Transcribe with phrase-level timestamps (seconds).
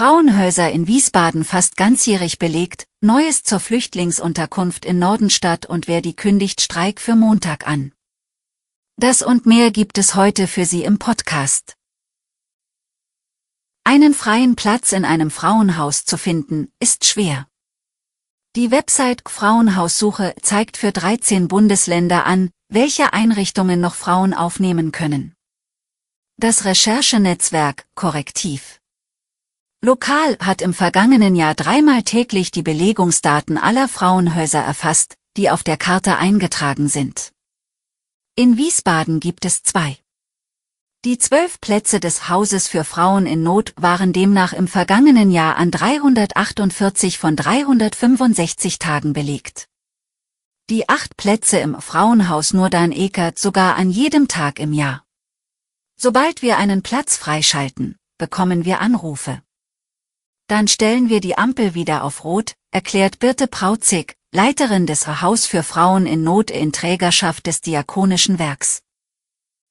[0.00, 6.62] Frauenhäuser in Wiesbaden fast ganzjährig belegt, Neues zur Flüchtlingsunterkunft in Nordenstadt und wer die kündigt
[6.62, 7.92] Streik für Montag an.
[8.96, 11.74] Das und mehr gibt es heute für Sie im Podcast.
[13.84, 17.46] Einen freien Platz in einem Frauenhaus zu finden, ist schwer.
[18.56, 25.34] Die Website Frauenhaussuche zeigt für 13 Bundesländer an, welche Einrichtungen noch Frauen aufnehmen können.
[26.38, 28.79] Das Recherchenetzwerk Korrektiv
[29.82, 35.78] Lokal hat im vergangenen Jahr dreimal täglich die Belegungsdaten aller Frauenhäuser erfasst, die auf der
[35.78, 37.32] Karte eingetragen sind.
[38.36, 39.96] In Wiesbaden gibt es zwei.
[41.06, 45.70] Die zwölf Plätze des Hauses für Frauen in Not waren demnach im vergangenen Jahr an
[45.70, 49.66] 348 von 365 Tagen belegt.
[50.68, 55.06] Die acht Plätze im Frauenhaus Nurdan-Ekert sogar an jedem Tag im Jahr.
[55.96, 59.40] Sobald wir einen Platz freischalten, bekommen wir Anrufe.
[60.50, 65.62] Dann stellen wir die Ampel wieder auf Rot, erklärt Birte Prauzig, Leiterin des Haus für
[65.62, 68.82] Frauen in Not in Trägerschaft des Diakonischen Werks.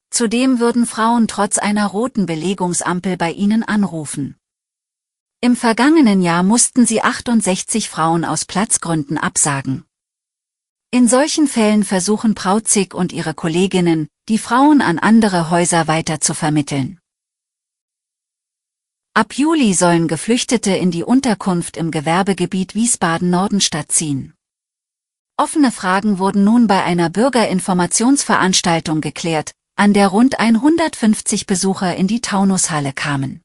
[0.10, 4.38] Zudem würden Frauen trotz einer roten Belegungsampel bei ihnen anrufen.
[5.42, 9.84] Im vergangenen Jahr mussten sie 68 Frauen aus Platzgründen absagen.
[10.92, 16.34] In solchen Fällen versuchen Prauzig und ihre Kolleginnen, die Frauen an andere Häuser weiter zu
[16.34, 16.99] vermitteln.
[19.14, 24.34] Ab Juli sollen Geflüchtete in die Unterkunft im Gewerbegebiet Wiesbaden-Nordenstadt ziehen.
[25.36, 32.22] Offene Fragen wurden nun bei einer Bürgerinformationsveranstaltung geklärt, an der rund 150 Besucher in die
[32.22, 33.42] Taunushalle kamen.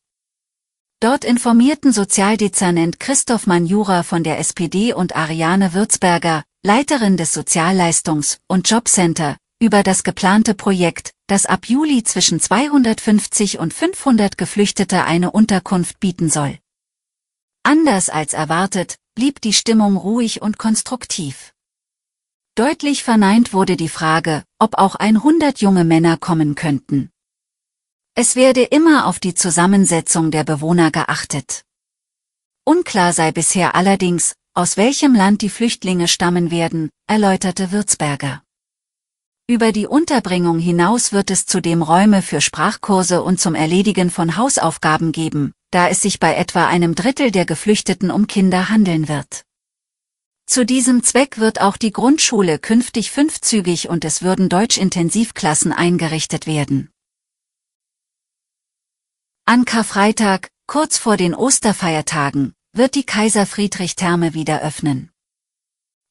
[1.00, 8.70] Dort informierten Sozialdezernent Christoph Manjura von der SPD und Ariane Würzberger, Leiterin des Sozialleistungs- und
[8.70, 15.98] Jobcenter, über das geplante Projekt, das ab Juli zwischen 250 und 500 Geflüchtete eine Unterkunft
[15.98, 16.58] bieten soll.
[17.62, 21.54] Anders als erwartet, blieb die Stimmung ruhig und konstruktiv.
[22.54, 27.10] Deutlich verneint wurde die Frage, ob auch 100 junge Männer kommen könnten.
[28.14, 31.64] Es werde immer auf die Zusammensetzung der Bewohner geachtet.
[32.64, 38.43] Unklar sei bisher allerdings, aus welchem Land die Flüchtlinge stammen werden, erläuterte Würzberger.
[39.46, 45.12] Über die Unterbringung hinaus wird es zudem Räume für Sprachkurse und zum Erledigen von Hausaufgaben
[45.12, 49.44] geben, da es sich bei etwa einem Drittel der Geflüchteten um Kinder handeln wird.
[50.46, 56.90] Zu diesem Zweck wird auch die Grundschule künftig fünfzügig und es würden Deutsch-Intensivklassen eingerichtet werden.
[59.44, 65.10] An Karfreitag, kurz vor den Osterfeiertagen, wird die Kaiser Friedrich Therme wieder öffnen.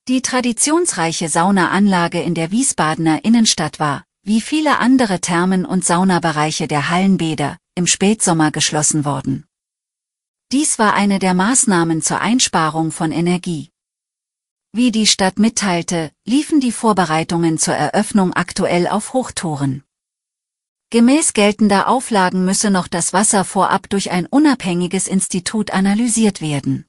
[0.09, 6.89] Die traditionsreiche Saunaanlage in der Wiesbadener Innenstadt war, wie viele andere Thermen und Saunabereiche der
[6.89, 9.45] Hallenbäder, im Spätsommer geschlossen worden.
[10.51, 13.69] Dies war eine der Maßnahmen zur Einsparung von Energie.
[14.73, 19.85] Wie die Stadt mitteilte, liefen die Vorbereitungen zur Eröffnung aktuell auf Hochtouren.
[20.89, 26.87] Gemäß geltender Auflagen müsse noch das Wasser vorab durch ein unabhängiges Institut analysiert werden.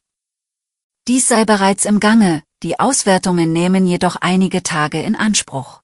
[1.06, 5.82] Dies sei bereits im Gange, die Auswertungen nehmen jedoch einige Tage in Anspruch.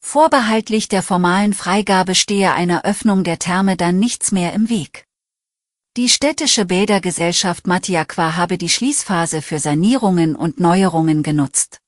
[0.00, 5.06] Vorbehaltlich der formalen Freigabe stehe einer Öffnung der Therme dann nichts mehr im Weg.
[5.96, 11.80] Die städtische Bädergesellschaft Matiaqua habe die Schließphase für Sanierungen und Neuerungen genutzt.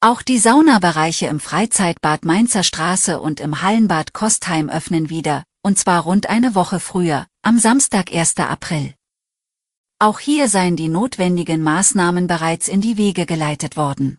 [0.00, 6.02] Auch die Saunabereiche im Freizeitbad Mainzer Straße und im Hallenbad Kostheim öffnen wieder, und zwar
[6.02, 8.38] rund eine Woche früher, am Samstag 1.
[8.38, 8.94] April.
[10.02, 14.18] Auch hier seien die notwendigen Maßnahmen bereits in die Wege geleitet worden.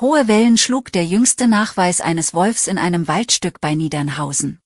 [0.00, 4.60] Hohe Wellen schlug der jüngste Nachweis eines Wolfs in einem Waldstück bei Niedernhausen.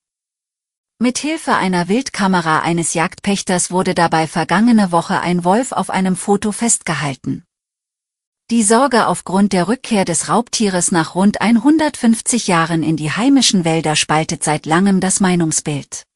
[0.97, 6.51] Mit Hilfe einer Wildkamera eines Jagdpächters wurde dabei vergangene Woche ein Wolf auf einem Foto
[6.51, 7.45] festgehalten.
[8.49, 13.95] Die Sorge aufgrund der Rückkehr des Raubtieres nach rund 150 Jahren in die heimischen Wälder
[13.95, 16.06] spaltet seit langem das Meinungsbild.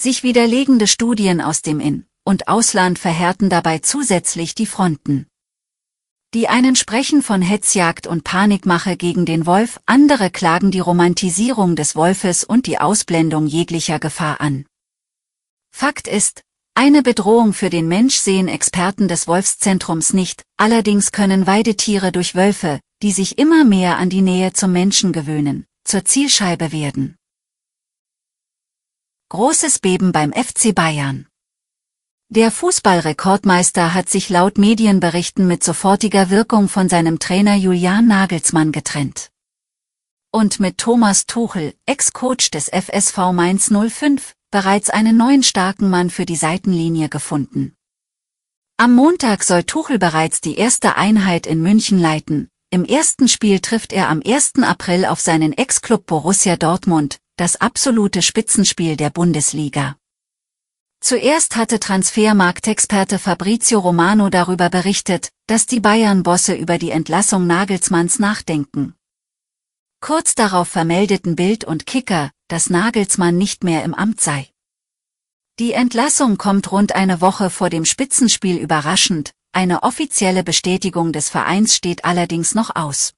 [0.00, 5.26] Sich widerlegende Studien aus dem In- und Ausland verhärten dabei zusätzlich die Fronten.
[6.34, 11.96] Die einen sprechen von Hetzjagd und Panikmache gegen den Wolf, andere klagen die Romantisierung des
[11.96, 14.66] Wolfes und die Ausblendung jeglicher Gefahr an.
[15.74, 16.42] Fakt ist,
[16.74, 22.78] eine Bedrohung für den Mensch sehen Experten des Wolfszentrums nicht, allerdings können Weidetiere durch Wölfe,
[23.02, 27.17] die sich immer mehr an die Nähe zum Menschen gewöhnen, zur Zielscheibe werden.
[29.30, 31.26] Großes Beben beim FC Bayern.
[32.30, 39.30] Der Fußballrekordmeister hat sich laut Medienberichten mit sofortiger Wirkung von seinem Trainer Julian Nagelsmann getrennt.
[40.32, 46.24] Und mit Thomas Tuchel, Ex-Coach des FSV Mainz 05, bereits einen neuen starken Mann für
[46.24, 47.76] die Seitenlinie gefunden.
[48.78, 52.48] Am Montag soll Tuchel bereits die erste Einheit in München leiten.
[52.70, 54.62] Im ersten Spiel trifft er am 1.
[54.62, 59.96] April auf seinen Ex-Club Borussia Dortmund, das absolute Spitzenspiel der Bundesliga.
[61.00, 68.94] Zuerst hatte Transfermarktexperte Fabrizio Romano darüber berichtet, dass die Bayern-Bosse über die Entlassung Nagelsmanns nachdenken.
[70.00, 74.48] Kurz darauf vermeldeten Bild und Kicker, dass Nagelsmann nicht mehr im Amt sei.
[75.60, 81.76] Die Entlassung kommt rund eine Woche vor dem Spitzenspiel überraschend, eine offizielle Bestätigung des Vereins
[81.76, 83.14] steht allerdings noch aus.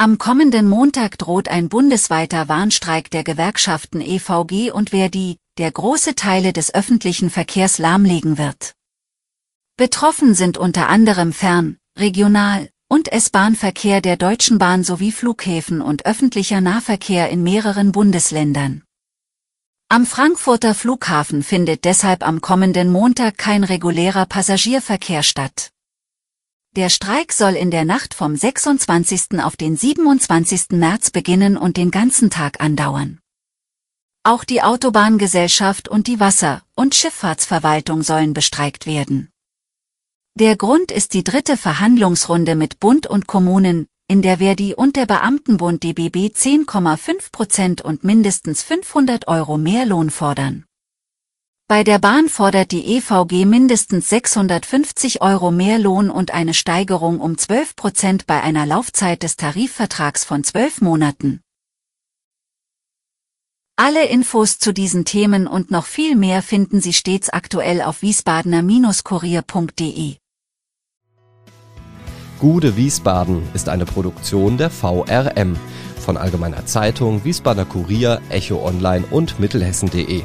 [0.00, 6.52] Am kommenden Montag droht ein bundesweiter Warnstreik der Gewerkschaften EVG und Verdi, der große Teile
[6.52, 8.74] des öffentlichen Verkehrs lahmlegen wird.
[9.76, 16.60] Betroffen sind unter anderem Fern-, Regional- und S-Bahn-Verkehr der Deutschen Bahn sowie Flughäfen und öffentlicher
[16.60, 18.84] Nahverkehr in mehreren Bundesländern.
[19.88, 25.72] Am Frankfurter Flughafen findet deshalb am kommenden Montag kein regulärer Passagierverkehr statt.
[26.78, 29.42] Der Streik soll in der Nacht vom 26.
[29.42, 30.78] auf den 27.
[30.78, 33.18] März beginnen und den ganzen Tag andauern.
[34.22, 39.28] Auch die Autobahngesellschaft und die Wasser- und Schifffahrtsverwaltung sollen bestreikt werden.
[40.36, 45.06] Der Grund ist die dritte Verhandlungsrunde mit Bund und Kommunen, in der Verdi und der
[45.06, 50.67] Beamtenbund DBB 10,5 Prozent und mindestens 500 Euro mehr Lohn fordern.
[51.70, 57.36] Bei der Bahn fordert die EVG mindestens 650 Euro mehr Lohn und eine Steigerung um
[57.36, 61.42] 12 Prozent bei einer Laufzeit des Tarifvertrags von 12 Monaten.
[63.76, 70.16] Alle Infos zu diesen Themen und noch viel mehr finden Sie stets aktuell auf wiesbadener-kurier.de.
[72.40, 75.58] Gude Wiesbaden ist eine Produktion der VRM
[76.00, 80.24] von Allgemeiner Zeitung, Wiesbadener Kurier, Echo Online und Mittelhessen.de.